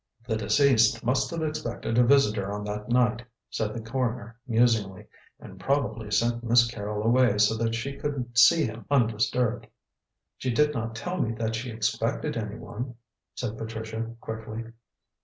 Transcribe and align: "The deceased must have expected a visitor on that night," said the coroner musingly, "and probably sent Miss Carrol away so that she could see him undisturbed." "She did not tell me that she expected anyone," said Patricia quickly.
"The 0.25 0.35
deceased 0.35 1.03
must 1.05 1.29
have 1.29 1.43
expected 1.43 1.95
a 1.99 2.03
visitor 2.03 2.51
on 2.51 2.63
that 2.63 2.89
night," 2.89 3.23
said 3.51 3.71
the 3.75 3.81
coroner 3.81 4.35
musingly, 4.47 5.05
"and 5.39 5.59
probably 5.59 6.09
sent 6.09 6.43
Miss 6.43 6.65
Carrol 6.65 7.03
away 7.05 7.37
so 7.37 7.55
that 7.57 7.75
she 7.75 7.97
could 7.97 8.35
see 8.35 8.65
him 8.65 8.87
undisturbed." 8.89 9.67
"She 10.39 10.49
did 10.51 10.73
not 10.73 10.95
tell 10.95 11.21
me 11.21 11.33
that 11.35 11.53
she 11.53 11.69
expected 11.69 12.35
anyone," 12.35 12.95
said 13.35 13.59
Patricia 13.59 14.15
quickly. 14.21 14.71